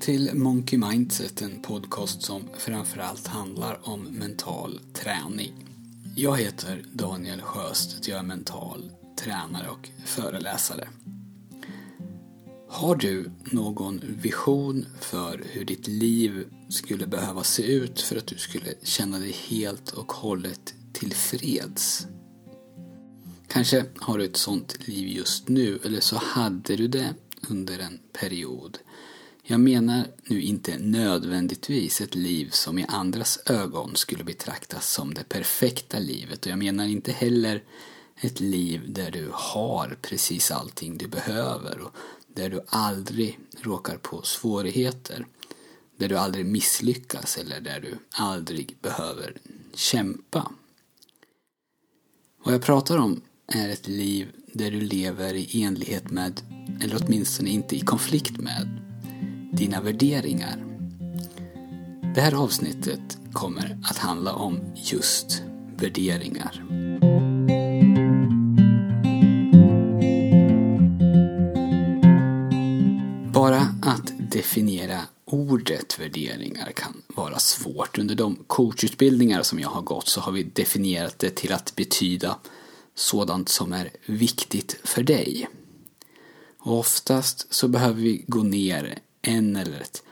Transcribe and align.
till 0.00 0.34
Monkey 0.34 0.78
Mindset, 0.78 1.42
en 1.42 1.62
podcast 1.62 2.22
som 2.22 2.42
framförallt 2.58 3.26
handlar 3.26 3.88
om 3.88 4.02
mental 4.02 4.80
träning. 4.92 5.52
Jag 6.16 6.36
heter 6.36 6.84
Daniel 6.92 7.42
Sjöstedt, 7.42 8.08
jag 8.08 8.18
är 8.18 8.22
mental 8.22 8.90
tränare 9.18 9.68
och 9.68 9.88
föreläsare. 10.04 10.88
Har 12.68 12.96
du 12.96 13.30
någon 13.44 14.00
vision 14.22 14.86
för 15.00 15.44
hur 15.50 15.64
ditt 15.64 15.88
liv 15.88 16.44
skulle 16.68 17.06
behöva 17.06 17.42
se 17.42 17.62
ut 17.62 18.00
för 18.00 18.16
att 18.16 18.26
du 18.26 18.36
skulle 18.36 18.74
känna 18.82 19.18
dig 19.18 19.32
helt 19.48 19.90
och 19.90 20.12
hållet 20.12 20.74
tillfreds? 20.92 22.06
Kanske 23.48 23.84
har 23.96 24.18
du 24.18 24.24
ett 24.24 24.36
sånt 24.36 24.88
liv 24.88 25.08
just 25.08 25.48
nu, 25.48 25.78
eller 25.84 26.00
så 26.00 26.16
hade 26.16 26.76
du 26.76 26.88
det 26.88 27.14
under 27.48 27.78
en 27.78 27.98
period. 28.12 28.78
Jag 29.50 29.60
menar 29.60 30.06
nu 30.24 30.42
inte 30.42 30.78
nödvändigtvis 30.78 32.00
ett 32.00 32.14
liv 32.14 32.50
som 32.50 32.78
i 32.78 32.84
andras 32.88 33.38
ögon 33.46 33.96
skulle 33.96 34.24
betraktas 34.24 34.92
som 34.92 35.14
det 35.14 35.28
perfekta 35.28 35.98
livet 35.98 36.46
och 36.46 36.52
jag 36.52 36.58
menar 36.58 36.86
inte 36.86 37.12
heller 37.12 37.62
ett 38.16 38.40
liv 38.40 38.92
där 38.92 39.10
du 39.10 39.28
har 39.32 39.98
precis 40.02 40.50
allting 40.50 40.98
du 40.98 41.06
behöver 41.06 41.78
och 41.78 41.96
där 42.26 42.50
du 42.50 42.60
aldrig 42.66 43.38
råkar 43.60 43.96
på 43.96 44.22
svårigheter. 44.22 45.26
Där 45.96 46.08
du 46.08 46.18
aldrig 46.18 46.46
misslyckas 46.46 47.38
eller 47.38 47.60
där 47.60 47.80
du 47.80 47.98
aldrig 48.10 48.76
behöver 48.82 49.36
kämpa. 49.74 50.52
Vad 52.44 52.54
jag 52.54 52.62
pratar 52.62 52.98
om 52.98 53.20
är 53.46 53.68
ett 53.68 53.88
liv 53.88 54.28
där 54.52 54.70
du 54.70 54.80
lever 54.80 55.34
i 55.34 55.62
enlighet 55.62 56.10
med, 56.10 56.40
eller 56.82 57.02
åtminstone 57.02 57.50
inte 57.50 57.76
i 57.76 57.80
konflikt 57.80 58.36
med, 58.36 58.87
dina 59.52 59.80
värderingar. 59.80 60.64
Det 62.14 62.20
här 62.20 62.34
avsnittet 62.34 63.18
kommer 63.32 63.78
att 63.84 63.98
handla 63.98 64.32
om 64.32 64.60
just 64.74 65.42
värderingar. 65.76 66.64
Bara 73.32 73.60
att 73.82 74.12
definiera 74.18 75.00
ordet 75.24 76.00
värderingar 76.00 76.72
kan 76.72 77.02
vara 77.06 77.38
svårt. 77.38 77.98
Under 77.98 78.14
de 78.14 78.44
coachutbildningar 78.46 79.42
som 79.42 79.60
jag 79.60 79.68
har 79.68 79.82
gått 79.82 80.08
så 80.08 80.20
har 80.20 80.32
vi 80.32 80.42
definierat 80.42 81.18
det 81.18 81.30
till 81.30 81.52
att 81.52 81.76
betyda 81.76 82.36
sådant 82.94 83.48
som 83.48 83.72
är 83.72 83.90
viktigt 84.06 84.80
för 84.84 85.02
dig. 85.02 85.48
Och 86.58 86.78
oftast 86.78 87.54
så 87.54 87.68
behöver 87.68 88.02
vi 88.02 88.24
gå 88.26 88.42
ner 88.42 88.98
en 89.28 89.56
eller 89.56 89.80
ett 89.80 90.02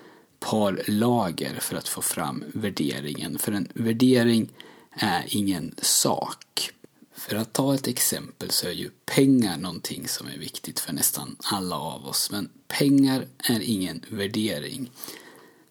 par 0.41 0.85
lager 0.87 1.61
för 1.61 1.77
att 1.77 1.89
få 1.89 2.03
fram 2.03 2.45
värderingen. 2.55 3.39
För 3.39 3.53
en 3.53 3.69
värdering 3.75 4.53
är 4.91 5.25
ingen 5.29 5.75
sak. 5.83 6.71
För 7.15 7.37
att 7.37 7.53
ta 7.53 7.75
ett 7.75 7.87
exempel 7.87 8.51
så 8.51 8.67
är 8.67 8.73
ju 8.73 8.91
pengar 9.05 9.57
någonting 9.57 10.09
som 10.09 10.27
är 10.27 10.39
viktigt 10.39 10.81
för 10.81 10.93
nästan 10.93 11.37
alla 11.39 11.77
av 11.77 12.07
oss. 12.07 12.31
Men 12.31 12.49
pengar 12.69 13.27
är 13.39 13.61
ingen 13.61 14.05
värdering. 14.09 14.91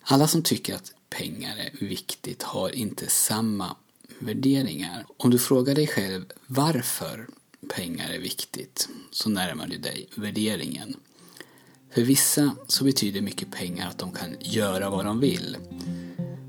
Alla 0.02 0.28
som 0.28 0.44
tycker 0.44 0.76
att 0.76 0.94
pengar 1.10 1.58
är 1.58 1.86
viktigt 1.86 2.44
har 2.44 2.76
inte 2.76 3.08
samma 3.08 3.76
värderingar. 4.20 5.06
Om 5.18 5.30
du 5.30 5.40
frågar 5.40 5.76
dig 5.76 5.88
själv 5.88 6.26
varför 6.48 7.28
pengar 7.76 8.10
är 8.10 8.20
viktigt 8.20 8.90
så 9.12 9.30
närmar 9.30 9.68
du 9.68 9.78
dig 9.78 10.08
värderingen. 10.16 10.96
För 11.96 12.02
vissa 12.02 12.52
så 12.68 12.84
betyder 12.84 13.22
mycket 13.22 13.52
pengar 13.52 13.90
att 13.90 13.98
de 13.98 14.12
kan 14.12 14.36
göra 14.40 14.90
vad 14.90 15.06
de 15.06 15.20
vill. 15.20 15.58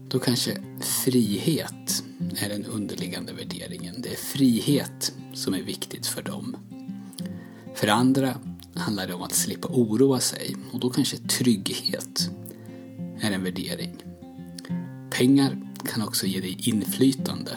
Då 0.09 0.19
kanske 0.19 0.57
frihet 0.81 2.05
är 2.39 2.49
den 2.49 2.65
underliggande 2.65 3.33
värderingen. 3.33 4.03
Det 4.03 4.09
är 4.09 4.17
frihet 4.17 5.13
som 5.35 5.55
är 5.55 5.63
viktigt 5.63 6.07
för 6.07 6.23
dem. 6.23 6.57
För 7.75 7.89
andra 7.89 8.35
handlar 8.75 9.07
det 9.07 9.15
om 9.15 9.23
att 9.23 9.35
slippa 9.35 9.69
oroa 9.69 10.21
sig 10.21 10.57
och 10.73 10.81
då 10.81 10.91
kanske 10.91 11.17
trygghet 11.17 12.31
är 13.21 13.31
en 13.31 13.45
värdering. 13.45 14.03
Pengar 15.11 15.73
kan 15.85 16.03
också 16.03 16.27
ge 16.27 16.41
dig 16.41 16.57
inflytande. 16.59 17.57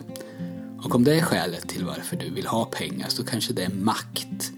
Och 0.84 0.96
om 0.96 1.04
det 1.04 1.16
är 1.16 1.22
skälet 1.22 1.68
till 1.68 1.86
varför 1.86 2.18
du 2.18 2.30
vill 2.30 2.48
ha 2.48 2.66
pengar 2.66 3.10
så 3.10 3.24
kanske 3.24 3.54
det 3.54 3.64
är 3.64 3.74
makt 3.74 4.52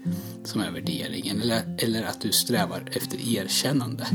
som 0.44 0.60
är 0.60 0.70
värderingen 0.70 1.40
eller, 1.40 1.76
eller 1.78 2.02
att 2.02 2.20
du 2.20 2.32
strävar 2.32 2.88
efter 2.92 3.36
erkännande. 3.36 4.06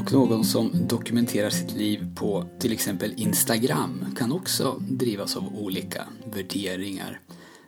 Och 0.00 0.12
någon 0.12 0.44
som 0.44 0.70
dokumenterar 0.88 1.50
sitt 1.50 1.72
liv 1.72 2.14
på 2.16 2.44
till 2.58 2.72
exempel 2.72 3.12
Instagram 3.16 4.04
kan 4.18 4.32
också 4.32 4.82
drivas 4.88 5.36
av 5.36 5.58
olika 5.58 6.04
värderingar. 6.34 7.20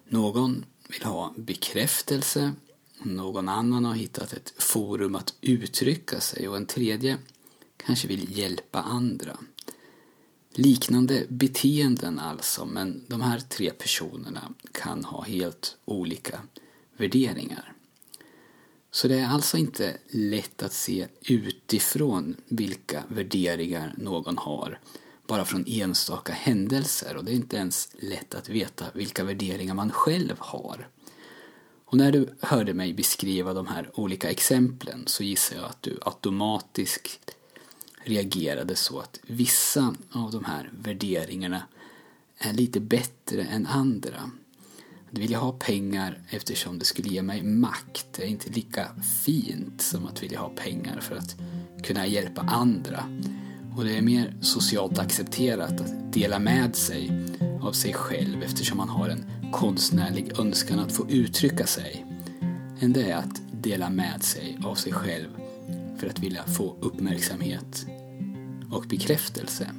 Någon 0.08 0.64
vill 0.88 1.02
ha 1.02 1.34
bekräftelse, 1.36 2.52
någon 3.02 3.48
annan 3.48 3.84
har 3.84 3.94
hittat 3.94 4.32
ett 4.32 4.52
forum 4.58 5.14
att 5.14 5.34
uttrycka 5.41 6.20
sig 6.20 6.48
och 6.48 6.56
en 6.56 6.66
tredje 6.66 7.19
kanske 7.76 8.08
vill 8.08 8.38
hjälpa 8.38 8.82
andra. 8.82 9.36
Liknande 10.54 11.26
beteenden 11.28 12.18
alltså, 12.18 12.64
men 12.64 13.04
de 13.08 13.20
här 13.20 13.40
tre 13.40 13.70
personerna 13.70 14.52
kan 14.72 15.04
ha 15.04 15.22
helt 15.22 15.76
olika 15.84 16.40
värderingar. 16.96 17.72
Så 18.90 19.08
det 19.08 19.18
är 19.18 19.28
alltså 19.28 19.56
inte 19.56 19.96
lätt 20.10 20.62
att 20.62 20.72
se 20.72 21.06
utifrån 21.20 22.36
vilka 22.48 23.04
värderingar 23.08 23.94
någon 23.98 24.38
har 24.38 24.78
bara 25.26 25.44
från 25.44 25.64
enstaka 25.66 26.32
händelser 26.32 27.16
och 27.16 27.24
det 27.24 27.32
är 27.32 27.34
inte 27.34 27.56
ens 27.56 27.88
lätt 27.98 28.34
att 28.34 28.48
veta 28.48 28.86
vilka 28.94 29.24
värderingar 29.24 29.74
man 29.74 29.90
själv 29.90 30.36
har. 30.38 30.88
Och 31.84 31.96
när 31.96 32.12
du 32.12 32.28
hörde 32.40 32.74
mig 32.74 32.94
beskriva 32.94 33.54
de 33.54 33.66
här 33.66 33.90
olika 33.94 34.30
exemplen 34.30 35.02
så 35.06 35.24
gissar 35.24 35.56
jag 35.56 35.64
att 35.64 35.82
du 35.82 35.98
automatiskt 36.02 37.36
reagerade 38.04 38.76
så 38.76 38.98
att 38.98 39.20
vissa 39.26 39.94
av 40.12 40.30
de 40.30 40.44
här 40.44 40.70
värderingarna 40.78 41.62
är 42.38 42.52
lite 42.52 42.80
bättre 42.80 43.42
än 43.42 43.66
andra. 43.66 44.30
Att 45.12 45.18
vilja 45.18 45.38
ha 45.38 45.52
pengar 45.52 46.18
eftersom 46.28 46.78
det 46.78 46.84
skulle 46.84 47.08
ge 47.08 47.22
mig 47.22 47.42
makt 47.42 48.18
är 48.18 48.26
inte 48.26 48.50
lika 48.50 48.88
fint 49.24 49.82
som 49.82 50.06
att 50.06 50.22
vilja 50.22 50.40
ha 50.40 50.48
pengar 50.48 51.00
för 51.00 51.16
att 51.16 51.36
kunna 51.84 52.06
hjälpa 52.06 52.40
andra. 52.40 53.04
Och 53.76 53.84
det 53.84 53.98
är 53.98 54.02
mer 54.02 54.36
socialt 54.40 54.98
accepterat 54.98 55.80
att 55.80 56.12
dela 56.12 56.38
med 56.38 56.76
sig 56.76 57.28
av 57.62 57.72
sig 57.72 57.92
själv 57.92 58.42
eftersom 58.42 58.78
man 58.78 58.88
har 58.88 59.08
en 59.08 59.24
konstnärlig 59.52 60.38
önskan 60.38 60.78
att 60.78 60.92
få 60.92 61.10
uttrycka 61.10 61.66
sig 61.66 62.06
än 62.80 62.92
det 62.92 63.10
är 63.10 63.16
att 63.16 63.42
dela 63.52 63.90
med 63.90 64.22
sig 64.22 64.58
av 64.64 64.74
sig 64.74 64.92
själv 64.92 65.41
för 66.02 66.08
att 66.08 66.18
vilja 66.18 66.44
få 66.44 66.76
uppmärksamhet 66.80 67.86
och 68.70 68.84
bekräftelse. 68.88 69.70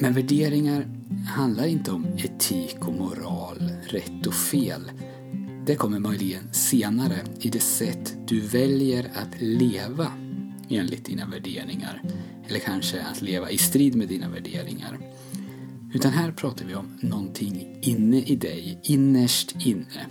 Men 0.00 0.12
värderingar 0.14 0.86
handlar 1.26 1.66
inte 1.66 1.90
om 1.90 2.06
etik 2.16 2.88
och 2.88 2.94
moral, 2.94 3.72
rätt 3.88 4.26
och 4.26 4.34
fel. 4.34 4.90
Det 5.66 5.74
kommer 5.74 5.98
möjligen 5.98 6.52
senare 6.52 7.16
i 7.40 7.48
det 7.48 7.60
sätt 7.60 8.16
du 8.26 8.40
väljer 8.40 9.10
att 9.14 9.40
leva 9.40 10.12
enligt 10.68 11.04
dina 11.04 11.26
värderingar. 11.26 12.02
Eller 12.48 12.58
kanske 12.58 13.02
att 13.02 13.22
leva 13.22 13.50
i 13.50 13.58
strid 13.58 13.96
med 13.96 14.08
dina 14.08 14.28
värderingar. 14.28 14.98
Utan 15.94 16.12
här 16.12 16.32
pratar 16.32 16.64
vi 16.64 16.74
om 16.74 16.98
någonting 17.00 17.78
inne 17.82 18.22
i 18.22 18.36
dig, 18.36 18.80
innerst 18.82 19.66
inne. 19.66 20.06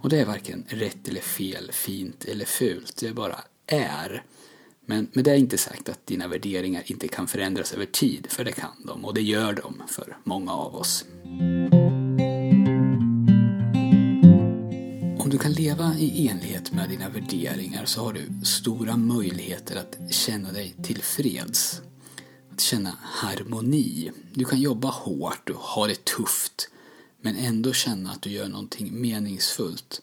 Och 0.00 0.08
det 0.08 0.20
är 0.20 0.24
varken 0.24 0.64
rätt 0.68 1.08
eller 1.08 1.20
fel, 1.20 1.70
fint 1.72 2.24
eller 2.24 2.44
fult. 2.44 2.96
Det 3.00 3.12
bara 3.12 3.40
är. 3.66 4.22
Men 4.86 5.08
med 5.12 5.24
det 5.24 5.30
är 5.30 5.36
inte 5.36 5.58
sagt 5.58 5.88
att 5.88 6.06
dina 6.06 6.28
värderingar 6.28 6.82
inte 6.86 7.08
kan 7.08 7.28
förändras 7.28 7.72
över 7.72 7.86
tid, 7.86 8.26
för 8.30 8.44
det 8.44 8.52
kan 8.52 8.70
de 8.86 9.04
och 9.04 9.14
det 9.14 9.22
gör 9.22 9.52
de 9.52 9.82
för 9.88 10.16
många 10.24 10.52
av 10.52 10.74
oss. 10.74 11.04
Om 15.18 15.30
du 15.30 15.38
kan 15.38 15.52
leva 15.52 15.94
i 15.98 16.28
enlighet 16.28 16.72
med 16.72 16.88
dina 16.88 17.08
värderingar 17.08 17.84
så 17.84 18.04
har 18.04 18.12
du 18.12 18.44
stora 18.44 18.96
möjligheter 18.96 19.76
att 19.76 20.14
känna 20.14 20.52
dig 20.52 20.74
tillfreds. 20.82 21.82
Att 22.52 22.60
känna 22.60 22.98
harmoni. 23.00 24.10
Du 24.32 24.44
kan 24.44 24.60
jobba 24.60 24.88
hårt 24.88 25.50
och 25.50 25.60
ha 25.60 25.86
det 25.86 26.04
tufft 26.04 26.70
men 27.20 27.36
ändå 27.36 27.72
känna 27.72 28.10
att 28.10 28.22
du 28.22 28.30
gör 28.30 28.48
någonting 28.48 29.00
meningsfullt. 29.00 30.00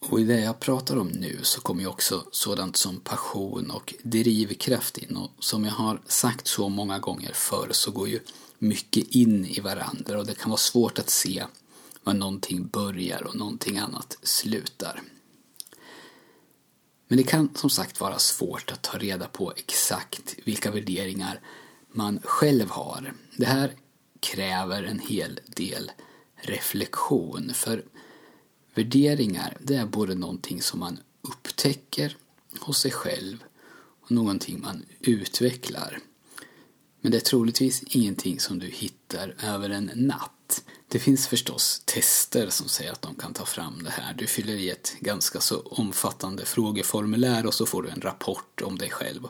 Och 0.00 0.20
i 0.20 0.24
det 0.24 0.40
jag 0.40 0.60
pratar 0.60 0.96
om 0.96 1.08
nu 1.08 1.38
så 1.42 1.60
kommer 1.60 1.80
ju 1.82 1.88
också 1.88 2.24
sådant 2.30 2.76
som 2.76 3.00
passion 3.00 3.70
och 3.70 3.94
drivkraft 4.02 4.98
in. 4.98 5.16
Och 5.16 5.30
som 5.38 5.64
jag 5.64 5.72
har 5.72 6.00
sagt 6.06 6.46
så 6.46 6.68
många 6.68 6.98
gånger 6.98 7.32
förr 7.34 7.68
så 7.72 7.90
går 7.90 8.08
ju 8.08 8.20
mycket 8.58 9.14
in 9.14 9.46
i 9.46 9.60
varandra 9.60 10.18
och 10.18 10.26
det 10.26 10.34
kan 10.34 10.50
vara 10.50 10.58
svårt 10.58 10.98
att 10.98 11.10
se 11.10 11.44
var 12.04 12.14
någonting 12.14 12.66
börjar 12.66 13.22
och 13.22 13.36
någonting 13.36 13.78
annat 13.78 14.18
slutar. 14.22 15.02
Men 17.08 17.18
det 17.18 17.24
kan 17.24 17.54
som 17.54 17.70
sagt 17.70 18.00
vara 18.00 18.18
svårt 18.18 18.72
att 18.72 18.82
ta 18.82 18.98
reda 18.98 19.28
på 19.28 19.52
exakt 19.56 20.34
vilka 20.44 20.70
värderingar 20.70 21.40
man 21.92 22.20
själv 22.24 22.70
har. 22.70 23.12
Det 23.36 23.46
här 23.46 23.72
kräver 24.20 24.82
en 24.82 24.98
hel 24.98 25.40
del 25.46 25.90
reflektion 26.36 27.54
för 27.54 27.84
värderingar 28.74 29.56
det 29.60 29.74
är 29.74 29.86
både 29.86 30.14
någonting 30.14 30.62
som 30.62 30.80
man 30.80 30.98
upptäcker 31.22 32.16
hos 32.60 32.78
sig 32.78 32.90
själv 32.90 33.44
och 34.00 34.10
någonting 34.10 34.60
man 34.60 34.84
utvecklar. 35.00 35.98
Men 37.00 37.10
det 37.10 37.18
är 37.18 37.20
troligtvis 37.20 37.82
ingenting 37.82 38.40
som 38.40 38.58
du 38.58 38.66
hittar 38.66 39.34
över 39.42 39.70
en 39.70 39.90
natt. 39.94 40.62
Det 40.88 40.98
finns 40.98 41.28
förstås 41.28 41.82
tester 41.84 42.50
som 42.50 42.68
säger 42.68 42.92
att 42.92 43.02
de 43.02 43.14
kan 43.14 43.32
ta 43.32 43.44
fram 43.44 43.82
det 43.84 43.90
här. 43.90 44.14
Du 44.14 44.26
fyller 44.26 44.54
i 44.54 44.70
ett 44.70 44.96
ganska 45.00 45.40
så 45.40 45.60
omfattande 45.60 46.44
frågeformulär 46.44 47.46
och 47.46 47.54
så 47.54 47.66
får 47.66 47.82
du 47.82 47.88
en 47.88 48.00
rapport 48.00 48.62
om 48.62 48.78
dig 48.78 48.90
själv. 48.90 49.28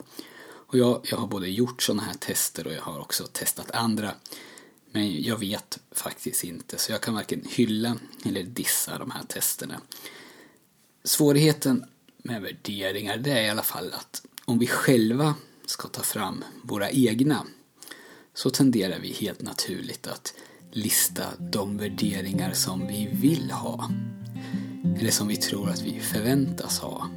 Och 0.67 0.79
jag, 0.79 1.01
jag 1.11 1.19
har 1.19 1.27
både 1.27 1.49
gjort 1.49 1.83
sådana 1.83 2.03
här 2.03 2.15
tester 2.15 2.67
och 2.67 2.73
jag 2.73 2.83
har 2.83 3.01
också 3.01 3.27
testat 3.33 3.71
andra. 3.71 4.15
Men 4.93 5.23
jag 5.23 5.39
vet 5.39 5.79
faktiskt 5.93 6.45
inte, 6.45 6.79
så 6.79 6.93
jag 6.93 7.01
kan 7.01 7.15
varken 7.15 7.45
hylla 7.49 7.97
eller 8.25 8.43
dissa 8.43 8.99
de 8.99 9.11
här 9.11 9.23
testerna. 9.23 9.81
Svårigheten 11.05 11.85
med 12.19 12.43
värderingar, 12.43 13.17
det 13.17 13.31
är 13.31 13.43
i 13.43 13.51
alla 13.51 13.63
fall 13.63 13.93
att 13.93 14.23
om 14.45 14.59
vi 14.59 14.67
själva 14.67 15.35
ska 15.67 15.89
ta 15.89 16.03
fram 16.03 16.45
våra 16.63 16.91
egna 16.91 17.47
så 18.35 18.51
tenderar 18.51 18.99
vi 18.99 19.13
helt 19.13 19.43
naturligt 19.43 20.07
att 20.07 20.35
lista 20.73 21.25
de 21.39 21.77
värderingar 21.77 22.53
som 22.53 22.87
vi 22.87 23.09
vill 23.13 23.51
ha. 23.51 23.91
Eller 25.01 25.11
som 25.11 25.29
vi 25.29 25.37
tror 25.37 25.71
att 25.71 25.83
vi 25.83 26.01
förväntas 26.01 26.79
ha. 26.79 27.11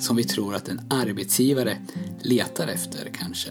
Som 0.00 0.16
vi 0.16 0.24
tror 0.24 0.54
att 0.54 0.68
en 0.68 0.80
arbetsgivare 0.90 1.86
letar 2.22 2.68
efter 2.68 3.10
kanske. 3.14 3.50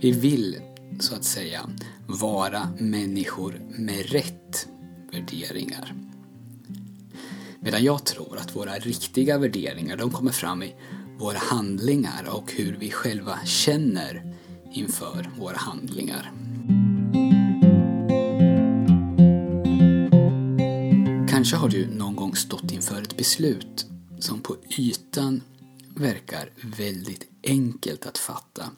Vi 0.00 0.10
vill, 0.10 0.56
så 1.00 1.14
att 1.14 1.24
säga, 1.24 1.70
vara 2.06 2.68
människor 2.78 3.60
med 3.78 4.10
rätt 4.10 4.68
värderingar. 5.12 5.94
Medan 7.60 7.84
jag 7.84 8.04
tror 8.04 8.36
att 8.36 8.56
våra 8.56 8.72
riktiga 8.72 9.38
värderingar, 9.38 9.96
de 9.96 10.10
kommer 10.10 10.32
fram 10.32 10.62
i 10.62 10.74
våra 11.18 11.38
handlingar 11.38 12.28
och 12.28 12.52
hur 12.52 12.76
vi 12.80 12.90
själva 12.90 13.38
känner 13.44 14.34
inför 14.72 15.30
våra 15.38 15.56
handlingar. 15.56 16.32
Kanske 21.28 21.56
har 21.56 21.68
du 21.68 21.86
någon 21.86 22.16
gång 22.16 22.36
stått 22.36 22.72
inför 22.72 23.02
ett 23.02 23.16
beslut 23.16 23.86
som 24.18 24.40
på 24.40 24.56
ytan 24.78 25.42
verkar 25.94 26.50
väldigt 26.78 27.28
enkelt 27.42 28.06
att 28.06 28.18
fatta. 28.18 28.70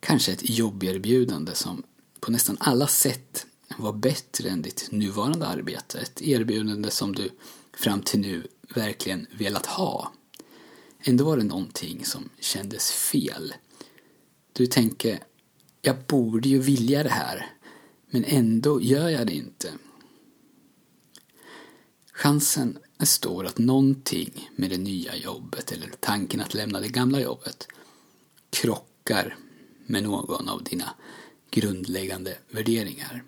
Kanske 0.00 0.32
ett 0.32 0.50
jobberbjudande 0.50 1.54
som 1.54 1.82
på 2.20 2.30
nästan 2.30 2.56
alla 2.60 2.86
sätt 2.86 3.46
var 3.76 3.92
bättre 3.92 4.48
än 4.48 4.62
ditt 4.62 4.88
nuvarande 4.90 5.46
arbete. 5.46 5.98
Ett 5.98 6.22
erbjudande 6.22 6.90
som 6.90 7.14
du 7.14 7.30
fram 7.72 8.02
till 8.02 8.20
nu 8.20 8.46
verkligen 8.74 9.26
velat 9.38 9.66
ha. 9.66 10.12
Ändå 11.00 11.24
var 11.24 11.36
det 11.36 11.44
någonting 11.44 12.04
som 12.04 12.28
kändes 12.40 12.90
fel. 12.90 13.54
Du 14.52 14.66
tänker, 14.66 15.22
jag 15.82 15.96
borde 16.06 16.48
ju 16.48 16.58
vilja 16.58 17.02
det 17.02 17.10
här, 17.10 17.46
men 18.10 18.24
ändå 18.24 18.80
gör 18.80 19.08
jag 19.08 19.26
det 19.26 19.34
inte. 19.34 19.72
Chansen 22.12 22.78
är 22.98 23.06
stor 23.06 23.46
att 23.46 23.58
någonting 23.58 24.50
med 24.56 24.70
det 24.70 24.78
nya 24.78 25.16
jobbet 25.16 25.72
eller 25.72 25.90
tanken 26.00 26.40
att 26.40 26.54
lämna 26.54 26.80
det 26.80 26.88
gamla 26.88 27.20
jobbet 27.20 27.68
krockar 28.50 29.36
med 29.88 30.02
någon 30.02 30.48
av 30.48 30.64
dina 30.64 30.94
grundläggande 31.50 32.38
värderingar. 32.50 33.24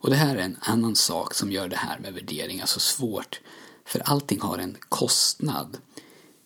Och 0.00 0.10
det 0.10 0.16
här 0.16 0.36
är 0.36 0.40
en 0.40 0.56
annan 0.60 0.96
sak 0.96 1.34
som 1.34 1.52
gör 1.52 1.68
det 1.68 1.76
här 1.76 1.98
med 1.98 2.14
värderingar 2.14 2.66
så 2.66 2.80
svårt. 2.80 3.40
För 3.84 4.00
allting 4.00 4.40
har 4.40 4.58
en 4.58 4.76
kostnad. 4.88 5.78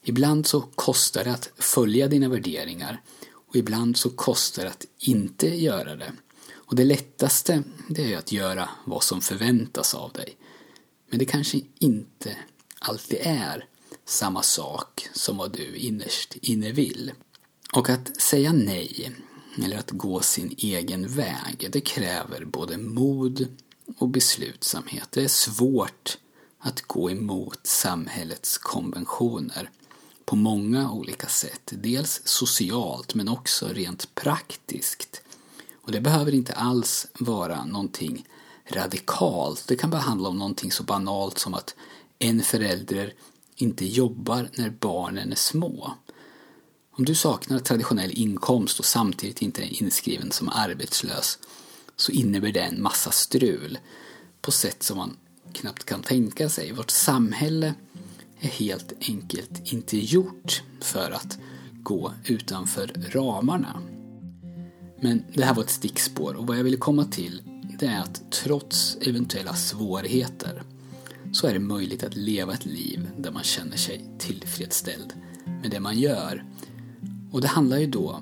Ibland 0.02 0.46
så 0.46 0.60
kostar 0.60 1.24
det 1.24 1.32
att 1.32 1.50
följa 1.56 2.08
dina 2.08 2.28
värderingar 2.28 3.02
och 3.48 3.56
ibland 3.56 3.96
så 3.96 4.10
kostar 4.10 4.62
det 4.62 4.70
att 4.70 4.86
inte 4.98 5.46
göra 5.48 5.96
det. 5.96 6.12
Och 6.52 6.76
det 6.76 6.84
lättaste 6.84 7.62
det 7.88 8.12
är 8.12 8.18
att 8.18 8.32
göra 8.32 8.68
vad 8.84 9.02
som 9.02 9.20
förväntas 9.20 9.94
av 9.94 10.12
dig. 10.12 10.36
Men 11.10 11.18
det 11.18 11.24
kanske 11.24 11.60
inte 11.78 12.36
alltid 12.78 13.18
är 13.22 13.66
samma 14.04 14.42
sak 14.42 15.08
som 15.12 15.36
vad 15.36 15.52
du 15.52 15.76
innerst 15.76 16.36
inne 16.36 16.72
vill. 16.72 17.12
Och 17.72 17.90
att 17.90 18.20
säga 18.20 18.52
nej, 18.52 19.12
eller 19.62 19.78
att 19.78 19.90
gå 19.90 20.20
sin 20.20 20.54
egen 20.58 21.08
väg, 21.08 21.68
det 21.72 21.80
kräver 21.80 22.44
både 22.44 22.78
mod 22.78 23.46
och 23.98 24.08
beslutsamhet. 24.08 25.08
Det 25.10 25.24
är 25.24 25.28
svårt 25.28 26.18
att 26.58 26.82
gå 26.82 27.10
emot 27.10 27.60
samhällets 27.62 28.58
konventioner 28.58 29.70
på 30.24 30.36
många 30.36 30.90
olika 30.90 31.26
sätt. 31.26 31.72
Dels 31.72 32.20
socialt 32.24 33.14
men 33.14 33.28
också 33.28 33.68
rent 33.68 34.14
praktiskt. 34.14 35.22
Och 35.82 35.92
det 35.92 36.00
behöver 36.00 36.34
inte 36.34 36.52
alls 36.52 37.06
vara 37.18 37.64
någonting 37.64 38.26
radikalt. 38.66 39.64
Det 39.68 39.76
kan 39.76 39.90
bara 39.90 40.00
handla 40.00 40.28
om 40.28 40.38
någonting 40.38 40.72
så 40.72 40.82
banalt 40.82 41.38
som 41.38 41.54
att 41.54 41.74
en 42.18 42.42
förälder 42.42 43.14
inte 43.56 43.84
jobbar 43.84 44.48
när 44.54 44.70
barnen 44.70 45.32
är 45.32 45.36
små. 45.36 45.92
Om 46.96 47.04
du 47.04 47.14
saknar 47.14 47.58
traditionell 47.58 48.10
inkomst 48.14 48.78
och 48.78 48.84
samtidigt 48.84 49.42
inte 49.42 49.62
är 49.62 49.82
inskriven 49.82 50.32
som 50.32 50.48
arbetslös 50.48 51.38
så 51.96 52.12
innebär 52.12 52.52
det 52.52 52.60
en 52.60 52.82
massa 52.82 53.10
strul 53.10 53.78
på 54.40 54.50
sätt 54.50 54.82
som 54.82 54.98
man 54.98 55.16
knappt 55.52 55.84
kan 55.84 56.02
tänka 56.02 56.48
sig. 56.48 56.72
Vårt 56.72 56.90
samhälle 56.90 57.74
är 58.40 58.48
helt 58.48 58.92
enkelt 59.00 59.72
inte 59.72 59.98
gjort 59.98 60.62
för 60.80 61.10
att 61.10 61.38
gå 61.82 62.12
utanför 62.24 63.10
ramarna. 63.12 63.82
Men 65.00 65.24
det 65.34 65.44
här 65.44 65.54
var 65.54 65.62
ett 65.62 65.70
stickspår 65.70 66.34
och 66.34 66.46
vad 66.46 66.58
jag 66.58 66.64
ville 66.64 66.76
komma 66.76 67.04
till 67.04 67.42
det 67.78 67.86
är 67.86 68.00
att 68.00 68.22
trots 68.30 68.96
eventuella 69.00 69.54
svårigheter 69.54 70.62
så 71.32 71.46
är 71.46 71.52
det 71.52 71.58
möjligt 71.58 72.04
att 72.04 72.16
leva 72.16 72.52
ett 72.52 72.66
liv 72.66 73.10
där 73.18 73.30
man 73.30 73.42
känner 73.42 73.76
sig 73.76 74.04
tillfredsställd 74.18 75.12
med 75.44 75.70
det 75.70 75.80
man 75.80 75.98
gör. 75.98 76.44
Och 77.34 77.40
det 77.40 77.48
handlar 77.48 77.78
ju 77.78 77.86
då, 77.86 78.20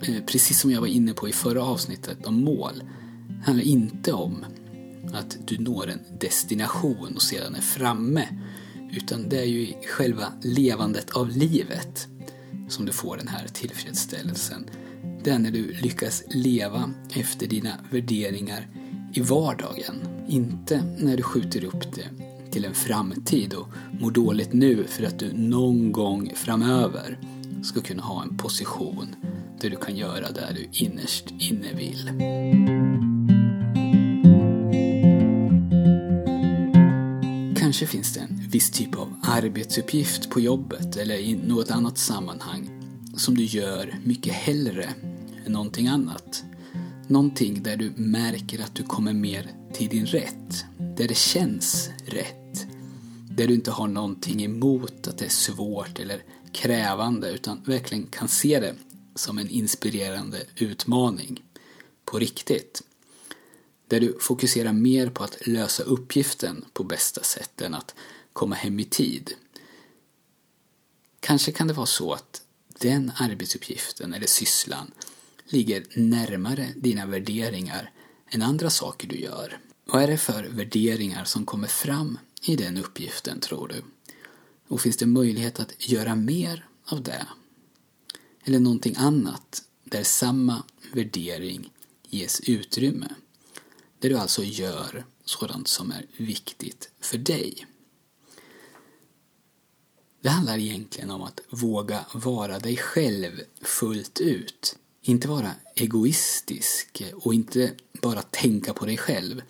eh, 0.00 0.24
precis 0.26 0.60
som 0.60 0.70
jag 0.70 0.80
var 0.80 0.88
inne 0.88 1.12
på 1.12 1.28
i 1.28 1.32
förra 1.32 1.64
avsnittet 1.64 2.26
om 2.26 2.44
mål, 2.44 2.82
det 3.28 3.44
handlar 3.44 3.64
inte 3.64 4.12
om 4.12 4.44
att 5.12 5.38
du 5.46 5.58
når 5.58 5.90
en 5.90 6.00
destination 6.20 7.14
och 7.14 7.22
sedan 7.22 7.54
är 7.54 7.60
framme. 7.60 8.28
Utan 8.92 9.28
det 9.28 9.40
är 9.40 9.44
ju 9.44 9.60
i 9.60 9.76
själva 9.88 10.32
levandet 10.42 11.10
av 11.10 11.28
livet 11.28 12.08
som 12.68 12.86
du 12.86 12.92
får 12.92 13.16
den 13.16 13.28
här 13.28 13.46
tillfredsställelsen. 13.52 14.70
Det 15.24 15.30
är 15.30 15.38
när 15.38 15.50
du 15.50 15.72
lyckas 15.72 16.22
leva 16.28 16.90
efter 17.14 17.46
dina 17.46 17.72
värderingar 17.90 18.68
i 19.14 19.20
vardagen. 19.20 19.94
Inte 20.28 20.84
när 20.98 21.16
du 21.16 21.22
skjuter 21.22 21.64
upp 21.64 21.94
det 21.94 22.08
till 22.50 22.64
en 22.64 22.74
framtid 22.74 23.54
och 23.54 23.68
mår 24.00 24.10
dåligt 24.10 24.52
nu 24.52 24.84
för 24.84 25.04
att 25.04 25.18
du 25.18 25.32
någon 25.32 25.92
gång 25.92 26.32
framöver 26.34 27.18
ska 27.62 27.80
kunna 27.80 28.02
ha 28.02 28.22
en 28.22 28.36
position 28.36 29.16
där 29.60 29.70
du 29.70 29.76
kan 29.76 29.96
göra 29.96 30.32
det 30.32 30.54
du 30.54 30.84
innerst 30.84 31.30
inne 31.38 31.72
vill. 31.72 32.10
Kanske 37.56 37.86
finns 37.86 38.14
det 38.14 38.20
en 38.20 38.48
viss 38.48 38.70
typ 38.70 38.98
av 38.98 39.14
arbetsuppgift 39.22 40.30
på 40.30 40.40
jobbet 40.40 40.96
eller 40.96 41.14
i 41.14 41.34
något 41.34 41.70
annat 41.70 41.98
sammanhang 41.98 42.70
som 43.16 43.36
du 43.36 43.44
gör 43.44 43.98
mycket 44.04 44.32
hellre 44.34 44.94
än 45.46 45.52
någonting 45.52 45.88
annat. 45.88 46.44
Någonting 47.06 47.62
där 47.62 47.76
du 47.76 47.92
märker 47.96 48.62
att 48.62 48.74
du 48.74 48.82
kommer 48.82 49.12
mer 49.12 49.50
till 49.72 49.88
din 49.88 50.06
rätt. 50.06 50.64
Där 50.96 51.08
det 51.08 51.16
känns 51.16 51.90
rätt. 52.06 52.66
Där 53.30 53.46
du 53.46 53.54
inte 53.54 53.70
har 53.70 53.88
någonting 53.88 54.44
emot 54.44 55.08
att 55.08 55.18
det 55.18 55.24
är 55.24 55.30
svårt 55.30 55.98
eller 55.98 56.22
krävande 56.52 57.30
utan 57.30 57.62
verkligen 57.66 58.06
kan 58.06 58.28
se 58.28 58.60
det 58.60 58.74
som 59.14 59.38
en 59.38 59.48
inspirerande 59.48 60.46
utmaning. 60.56 61.42
På 62.04 62.18
riktigt. 62.18 62.82
Där 63.88 64.00
du 64.00 64.18
fokuserar 64.20 64.72
mer 64.72 65.10
på 65.10 65.24
att 65.24 65.46
lösa 65.46 65.82
uppgiften 65.82 66.64
på 66.72 66.84
bästa 66.84 67.22
sätt 67.22 67.60
än 67.60 67.74
att 67.74 67.94
komma 68.32 68.54
hem 68.54 68.80
i 68.80 68.84
tid. 68.84 69.34
Kanske 71.20 71.52
kan 71.52 71.66
det 71.66 71.72
vara 71.72 71.86
så 71.86 72.12
att 72.12 72.42
den 72.78 73.12
arbetsuppgiften 73.16 74.14
eller 74.14 74.26
sysslan 74.26 74.90
ligger 75.44 75.84
närmare 75.94 76.68
dina 76.76 77.06
värderingar 77.06 77.90
än 78.28 78.42
andra 78.42 78.70
saker 78.70 79.08
du 79.08 79.16
gör. 79.16 79.58
Vad 79.84 80.02
är 80.02 80.06
det 80.06 80.18
för 80.18 80.44
värderingar 80.44 81.24
som 81.24 81.46
kommer 81.46 81.68
fram 81.68 82.18
i 82.42 82.56
den 82.56 82.76
uppgiften, 82.76 83.40
tror 83.40 83.68
du? 83.68 83.82
Och 84.72 84.80
finns 84.80 84.96
det 84.96 85.06
möjlighet 85.06 85.60
att 85.60 85.88
göra 85.88 86.14
mer 86.14 86.66
av 86.84 87.02
det? 87.02 87.26
Eller 88.44 88.60
någonting 88.60 88.94
annat 88.98 89.62
där 89.84 90.02
samma 90.02 90.62
värdering 90.92 91.72
ges 92.08 92.40
utrymme? 92.40 93.08
Där 93.98 94.08
du 94.08 94.18
alltså 94.18 94.42
gör 94.42 95.04
sådant 95.24 95.68
som 95.68 95.90
är 95.90 96.06
viktigt 96.16 96.90
för 97.00 97.18
dig. 97.18 97.66
Det 100.20 100.28
handlar 100.28 100.58
egentligen 100.58 101.10
om 101.10 101.22
att 101.22 101.40
våga 101.50 102.06
vara 102.14 102.58
dig 102.58 102.76
själv 102.76 103.40
fullt 103.60 104.20
ut. 104.20 104.78
Inte 105.02 105.28
vara 105.28 105.54
egoistisk 105.74 107.02
och 107.14 107.34
inte 107.34 107.74
bara 108.02 108.22
tänka 108.22 108.74
på 108.74 108.86
dig 108.86 108.96
själv, 108.96 109.42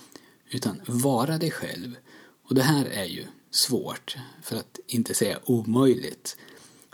utan 0.51 0.81
vara 0.87 1.39
dig 1.39 1.51
själv. 1.51 1.97
Och 2.43 2.55
det 2.55 2.63
här 2.63 2.85
är 2.85 3.05
ju 3.05 3.27
svårt, 3.53 4.17
för 4.43 4.57
att 4.57 4.81
inte 4.87 5.15
säga 5.15 5.39
omöjligt. 5.45 6.37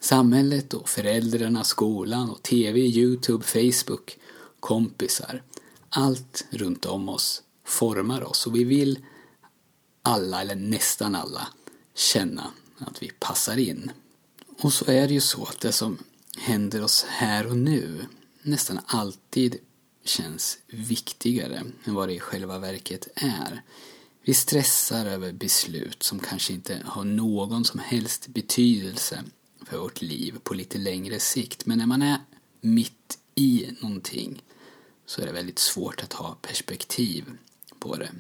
Samhället 0.01 0.75
och 0.75 0.89
föräldrarna, 0.89 1.65
skolan 1.65 2.31
och 2.31 2.43
TV, 2.43 2.81
Youtube, 2.81 3.45
Facebook, 3.45 4.19
kompisar. 4.61 5.43
Allt 5.89 6.47
runt 6.51 6.87
om 6.87 7.09
oss 7.09 7.43
formar 7.65 8.23
oss 8.23 8.47
och 8.47 8.57
vi 8.57 8.65
vill 8.65 8.99
alla, 10.03 10.41
eller 10.41 10.55
nästan 10.55 11.15
alla, 11.15 11.49
känna 11.95 12.51
att 12.79 13.03
vi 13.03 13.11
passar 13.19 13.57
in. 13.57 13.91
Och 14.63 14.73
så 14.73 14.85
är 14.91 15.09
det 15.09 15.15
ju 15.15 15.21
så 15.21 15.43
att 15.43 15.61
det 15.61 15.73
som 15.73 15.99
händer 16.37 16.83
oss 16.83 17.05
här 17.09 17.47
och 17.47 17.57
nu 17.57 18.07
nästan 18.43 18.81
alltid 18.87 19.57
känns 20.05 20.59
viktigare 20.67 21.63
än 21.85 21.95
vad 21.95 22.09
det 22.09 22.15
i 22.15 22.21
själva 22.21 22.59
verket 22.59 23.09
är. 23.15 23.63
Vi 24.29 24.35
stressar 24.35 25.07
över 25.07 25.33
beslut 25.33 26.03
som 26.03 26.19
kanske 26.19 26.53
inte 26.53 26.83
har 26.85 27.05
någon 27.05 27.65
som 27.65 27.81
helst 27.81 28.29
betydelse 28.29 29.25
för 29.67 29.79
vårt 29.79 30.03
liv 30.03 30.35
på 30.43 30.55
lite 30.55 30.79
längre 30.79 31.19
sikt. 31.19 31.67
Men 31.67 31.79
när 31.79 31.87
man 31.87 32.03
är 32.03 32.19
mitt 32.61 33.19
i 33.35 33.67
någonting 33.81 34.43
så 35.07 35.23
är 35.23 35.27
det 35.27 35.33
väldigt 35.33 35.59
svårt 35.59 36.03
att 36.03 36.13
ha 36.13 36.37
perspektiv 36.43 37.25
på 37.79 37.97
det. 37.97 38.11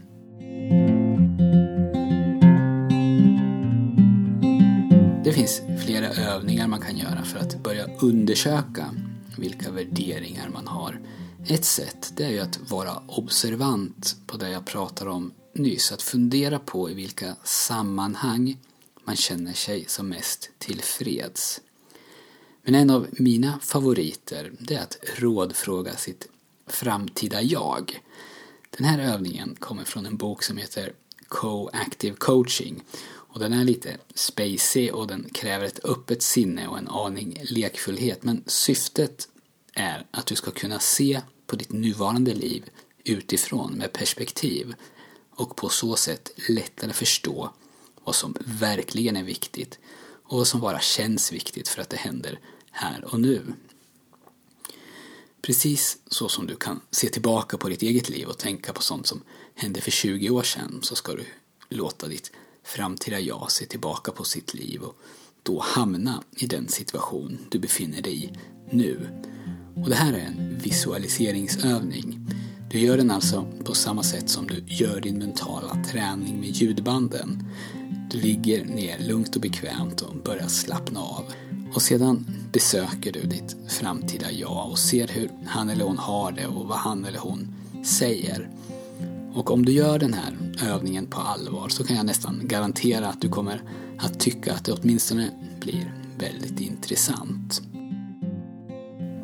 Det 5.24 5.32
finns 5.32 5.62
flera 5.84 6.08
övningar 6.08 6.68
man 6.68 6.80
kan 6.80 6.96
göra 6.96 7.24
för 7.24 7.38
att 7.38 7.62
börja 7.62 7.86
undersöka 8.00 8.94
vilka 9.36 9.70
värderingar 9.70 10.48
man 10.48 10.66
har. 10.66 11.00
Ett 11.46 11.64
sätt 11.64 12.12
det 12.16 12.24
är 12.24 12.30
ju 12.30 12.40
att 12.40 12.70
vara 12.70 13.02
observant 13.06 14.16
på 14.26 14.36
det 14.36 14.50
jag 14.50 14.66
pratar 14.66 15.06
om 15.06 15.32
nyss. 15.58 15.92
Att 15.92 16.02
fundera 16.02 16.58
på 16.58 16.90
i 16.90 16.94
vilka 16.94 17.36
sammanhang 17.44 18.58
man 19.04 19.16
känner 19.16 19.54
sig 19.54 19.84
som 19.88 20.08
mest 20.08 20.50
tillfreds. 20.58 21.60
Men 22.62 22.74
en 22.74 22.90
av 22.90 23.06
mina 23.10 23.60
favoriter 23.62 24.52
det 24.58 24.74
är 24.74 24.82
att 24.82 24.98
rådfråga 25.16 25.96
sitt 25.96 26.28
framtida 26.66 27.42
jag. 27.42 28.02
Den 28.70 28.86
här 28.86 28.98
övningen 28.98 29.56
kommer 29.58 29.84
från 29.84 30.06
en 30.06 30.16
bok 30.16 30.42
som 30.42 30.56
heter 30.56 30.92
Co-Active 31.28 32.16
Coaching 32.16 32.82
och 33.38 33.40
den 33.40 33.52
är 33.52 33.64
lite 33.64 33.96
spacey 34.14 34.90
och 34.90 35.06
den 35.06 35.28
kräver 35.32 35.64
ett 35.64 35.84
öppet 35.84 36.22
sinne 36.22 36.68
och 36.68 36.78
en 36.78 36.88
aning 36.88 37.40
lekfullhet 37.42 38.22
men 38.22 38.42
syftet 38.46 39.28
är 39.74 40.06
att 40.10 40.26
du 40.26 40.34
ska 40.34 40.50
kunna 40.50 40.78
se 40.78 41.20
på 41.46 41.56
ditt 41.56 41.72
nuvarande 41.72 42.34
liv 42.34 42.70
utifrån 43.04 43.72
med 43.72 43.92
perspektiv 43.92 44.74
och 45.38 45.56
på 45.56 45.68
så 45.68 45.96
sätt 45.96 46.30
lättare 46.48 46.92
förstå 46.92 47.52
vad 48.04 48.14
som 48.14 48.36
verkligen 48.40 49.16
är 49.16 49.22
viktigt 49.22 49.78
och 50.22 50.38
vad 50.38 50.46
som 50.46 50.60
bara 50.60 50.80
känns 50.80 51.32
viktigt 51.32 51.68
för 51.68 51.82
att 51.82 51.90
det 51.90 51.96
händer 51.96 52.40
här 52.70 53.04
och 53.04 53.20
nu. 53.20 53.42
Precis 55.42 55.98
så 56.06 56.28
som 56.28 56.46
du 56.46 56.56
kan 56.56 56.80
se 56.90 57.08
tillbaka 57.08 57.58
på 57.58 57.68
ditt 57.68 57.82
eget 57.82 58.08
liv 58.08 58.28
och 58.28 58.38
tänka 58.38 58.72
på 58.72 58.82
sånt 58.82 59.06
som 59.06 59.22
hände 59.54 59.80
för 59.80 59.90
20 59.90 60.30
år 60.30 60.42
sedan 60.42 60.78
så 60.82 60.96
ska 60.96 61.14
du 61.14 61.24
låta 61.68 62.08
ditt 62.08 62.32
framtida 62.62 63.20
jag 63.20 63.52
se 63.52 63.66
tillbaka 63.66 64.12
på 64.12 64.24
sitt 64.24 64.54
liv 64.54 64.82
och 64.82 65.00
då 65.42 65.60
hamna 65.60 66.22
i 66.36 66.46
den 66.46 66.68
situation 66.68 67.38
du 67.48 67.58
befinner 67.58 68.02
dig 68.02 68.24
i 68.24 68.32
nu. 68.70 69.08
Och 69.76 69.88
det 69.88 69.94
här 69.94 70.12
är 70.12 70.18
en 70.18 70.58
visualiseringsövning. 70.58 72.26
Du 72.70 72.78
gör 72.78 72.96
den 72.96 73.10
alltså 73.10 73.46
på 73.64 73.74
samma 73.74 74.02
sätt 74.02 74.28
som 74.28 74.46
du 74.46 74.62
gör 74.66 75.00
din 75.00 75.18
mentala 75.18 75.84
träning 75.90 76.40
med 76.40 76.48
ljudbanden. 76.48 77.44
Du 78.10 78.20
ligger 78.20 78.64
ner 78.64 78.98
lugnt 78.98 79.36
och 79.36 79.42
bekvämt 79.42 80.00
och 80.00 80.16
börjar 80.16 80.48
slappna 80.48 81.00
av. 81.00 81.24
Och 81.74 81.82
sedan 81.82 82.26
besöker 82.52 83.12
du 83.12 83.20
ditt 83.20 83.56
framtida 83.68 84.32
jag 84.32 84.70
och 84.70 84.78
ser 84.78 85.08
hur 85.08 85.30
han 85.46 85.68
eller 85.68 85.84
hon 85.84 85.98
har 85.98 86.32
det 86.32 86.46
och 86.46 86.68
vad 86.68 86.78
han 86.78 87.04
eller 87.04 87.18
hon 87.18 87.54
säger. 87.84 88.48
Och 89.34 89.50
om 89.50 89.64
du 89.64 89.72
gör 89.72 89.98
den 89.98 90.14
här 90.14 90.36
övningen 90.68 91.06
på 91.06 91.20
allvar 91.20 91.68
så 91.68 91.84
kan 91.84 91.96
jag 91.96 92.06
nästan 92.06 92.40
garantera 92.44 93.08
att 93.08 93.20
du 93.20 93.28
kommer 93.28 93.62
att 93.98 94.20
tycka 94.20 94.54
att 94.54 94.64
det 94.64 94.72
åtminstone 94.72 95.30
blir 95.60 95.94
väldigt 96.18 96.60
intressant. 96.60 97.62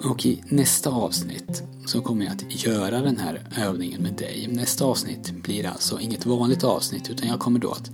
Och 0.04 0.26
i 0.26 0.42
nästa 0.48 0.90
avsnitt 0.90 1.62
så 1.86 2.00
kommer 2.00 2.24
jag 2.24 2.34
att 2.34 2.66
göra 2.66 3.00
den 3.00 3.16
här 3.16 3.42
övningen 3.56 4.02
med 4.02 4.12
dig. 4.12 4.48
Nästa 4.52 4.84
avsnitt 4.84 5.32
blir 5.42 5.66
alltså 5.66 6.00
inget 6.00 6.26
vanligt 6.26 6.64
avsnitt 6.64 7.10
utan 7.10 7.28
jag 7.28 7.40
kommer 7.40 7.58
då 7.58 7.70
att 7.70 7.90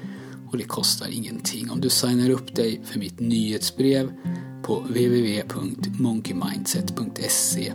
Och 0.51 0.59
det 0.59 0.65
kostar 0.65 1.09
ingenting. 1.11 1.71
Om 1.71 1.81
du 1.81 1.91
signar 1.91 2.31
upp 2.31 2.55
dig 2.55 2.81
för 2.85 2.99
mitt 2.99 3.21
nyhetsbrev 3.21 4.13
på 4.63 4.81
www.monkeymindset.se 4.81 7.73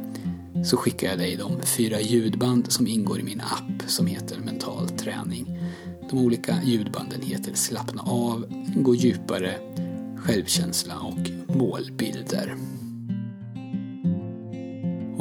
så 0.66 0.78
skickar 0.78 1.08
jag 1.08 1.18
dig 1.18 1.36
de 1.36 1.62
fyra 1.62 2.02
ljudband 2.02 2.72
som 2.72 2.88
ingår 2.88 3.20
i 3.20 3.24
min 3.24 3.42
app 3.42 3.84
som 3.88 4.08
heter 4.08 4.40
Mental 4.40 4.90
träning. 4.90 5.60
De 6.10 6.20
olika 6.20 6.56
ljudbanden 6.64 7.22
heter 7.22 7.54
Slappna 7.54 8.02
av, 8.02 8.46
Gå 8.76 8.96
djupare, 8.96 9.56
Självkänsla 10.18 11.00
och 11.00 11.30
Målbilder. 11.56 12.58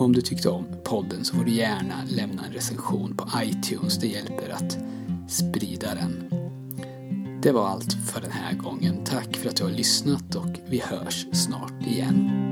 Och 0.02 0.06
om 0.06 0.12
du 0.12 0.20
tyckte 0.20 0.48
om 0.48 0.66
podden 0.84 1.24
så 1.24 1.36
får 1.36 1.44
du 1.44 1.52
gärna 1.52 1.94
lämna 2.08 2.44
en 2.46 2.52
recension 2.52 3.16
på 3.16 3.28
iTunes. 3.42 3.98
Det 3.98 4.06
hjälper 4.06 4.50
att 4.50 4.78
sprida 5.28 5.94
den. 5.94 6.30
Det 7.42 7.52
var 7.52 7.68
allt 7.68 7.92
för 7.92 8.20
den 8.20 8.30
här 8.30 8.54
gången. 8.54 9.04
Tack 9.04 9.36
för 9.36 9.48
att 9.48 9.56
du 9.56 9.64
har 9.64 9.70
lyssnat 9.70 10.34
och 10.34 10.46
vi 10.66 10.80
hörs 10.80 11.26
snart 11.32 11.86
igen. 11.86 12.51